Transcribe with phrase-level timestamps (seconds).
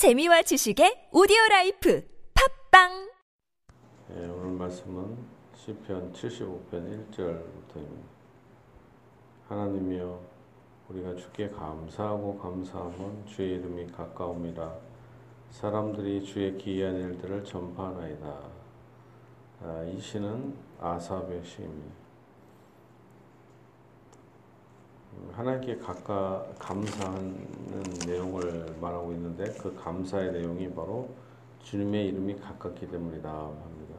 [0.00, 3.10] 재미와 지식의 오디오 라이프 팟빵
[4.16, 5.18] 예, 오늘 말씀은
[5.54, 8.08] 시편 75편 1절부터입니다.
[9.48, 10.18] 하나님이여
[10.88, 14.74] 우리가 주께 감사하고 감사함은 주의 이름이 가까움이라
[15.50, 18.40] 사람들이 주의 기이한 일들을 전파하나이다.
[19.64, 22.09] 아, 이 시는 아삽의 시입니다.
[25.32, 27.46] 하나님께 가까 감사하는
[28.06, 31.08] 내용을 말하고 있는데 그 감사의 내용이 바로
[31.62, 33.94] 주님의 이름이 가깝기 때문이다 합니다.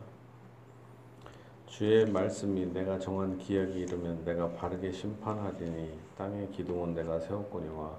[1.67, 7.97] 주의 말씀이 내가 정한 기약이 이르면 내가 바르게 심판하리니 땅의 기둥은 내가 세웠거니와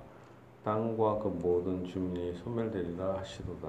[0.62, 3.68] 땅과 그 모든 주민이 소멸되리라 하시도다.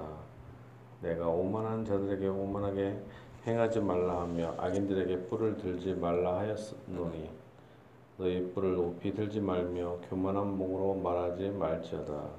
[1.02, 2.99] 내가 오만한 자들에게 오만하게
[3.45, 7.30] 행하지 말라 하며 악인들에게 뿔을 들지 말라 하였노니
[8.17, 12.30] 너희 뿔을 높이 들지 말며 교만한 목으로 말하지 말지어다.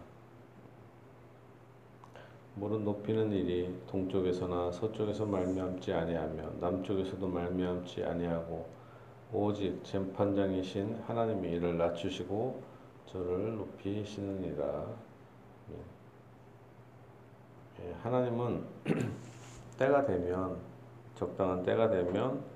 [2.57, 8.67] 물은 높이는 일이 동쪽에서나 서쪽에서 말미암지 아니하며 남쪽에서도 말미암지 아니하고
[9.33, 12.63] 오직 재판장이신 하나님이 이를 낮추시고
[13.07, 14.87] 저를 높이시느니라.
[17.81, 18.65] 예, 하나님은
[19.79, 20.57] 때가 되면
[21.17, 22.54] 적당한 때가 되면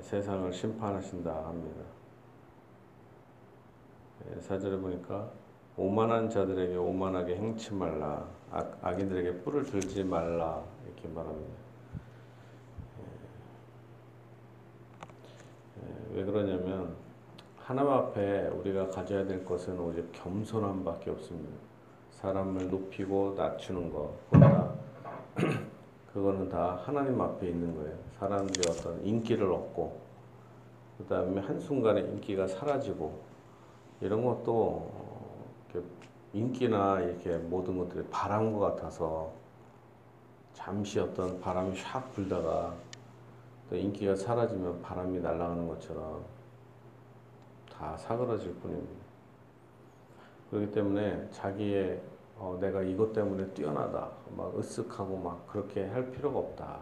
[0.00, 1.82] 세상을 심판하신다 합니다.
[4.40, 5.30] 사절에 보니까
[5.76, 11.62] 오만한 자들에게 오만하게 행치 말라 악, 악인들에게 뿔을 들지 말라 이렇게 말합니다.
[16.12, 16.94] 왜 그러냐면
[17.56, 21.56] 하나님 앞에 우리가 가져야 될 것은 오직 겸손함밖에 없습니다.
[22.10, 24.74] 사람을 높이고 낮추는 것, 그러나
[26.12, 27.96] 그거는 다 하나님 앞에 있는 거예요.
[28.18, 30.00] 사람들이 어떤 인기를 얻고
[30.98, 33.20] 그 다음에 한순간에 인기가 사라지고
[34.00, 34.90] 이런 것도
[36.34, 39.32] 인기나 이렇게 모든 것들이 바람과 같아서
[40.54, 42.74] 잠시 어떤 바람이 샥 불다가
[43.68, 46.24] 또 인기가 사라지면 바람이 날아가는 것처럼
[47.72, 49.02] 다 사그러질 뿐입니다.
[50.50, 52.02] 그렇기 때문에 자기의
[52.42, 56.80] 어, 내가 이것 때문에 뛰어나다, 막 으쓱하고 막 그렇게 할 필요가 없다.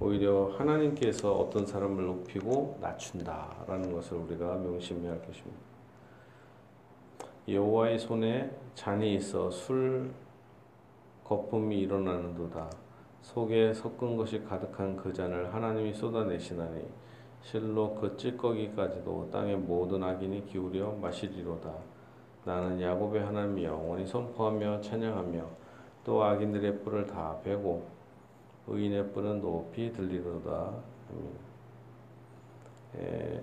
[0.00, 5.60] 오히려 하나님께서 어떤 사람을 높이고 낮춘다라는 것을 우리가 명심해야 할 것입니다.
[7.48, 10.10] 여호와의 손에 잔이 있어 술
[11.22, 12.68] 거품이 일어나는도다.
[13.20, 16.84] 속에 섞은 것이 가득한 그 잔을 하나님이 쏟아내시나니
[17.42, 21.72] 실로 그 찌꺼기까지도 땅의 모든 악인이 기울여 마시리로다.
[22.44, 25.46] 나는 야곱의 하나님이 영원히 선포하며 찬양하며
[26.04, 27.86] 또 악인들의 뿔을 다 베고
[28.66, 30.72] 의인의 뿔은 높이 들리로다.
[32.98, 33.42] 예,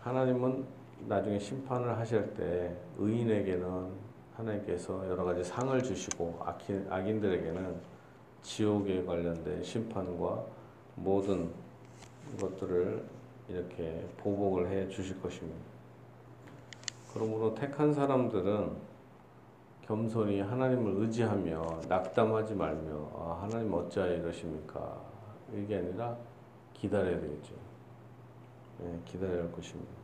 [0.00, 0.64] 하나님은
[1.06, 3.88] 나중에 심판을 하실 때 의인에게는
[4.36, 7.76] 하나님께서 여러 가지 상을 주시고 악인, 악인들에게는
[8.42, 10.44] 지옥에 관련된 심판과
[10.96, 11.50] 모든
[12.40, 13.04] 것들을
[13.48, 15.58] 이렇게 보복을 해 주실 것입니다.
[17.14, 18.72] 그러므로 택한 사람들은
[19.82, 25.00] 겸손히 하나님을 의지하며 낙담하지 말며 아, 하나님 어찌하여 이러십니까?
[25.54, 26.16] 이게 아니라
[26.72, 27.54] 기다려야 되겠죠.
[28.80, 30.03] 네, 기다려야 할 것입니다.